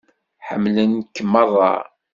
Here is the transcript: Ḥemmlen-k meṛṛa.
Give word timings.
Ḥemmlen-k 0.47 1.15
meṛṛa. 1.31 1.73